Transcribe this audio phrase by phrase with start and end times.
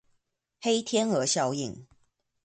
[0.59, 1.85] 黑天鵝效應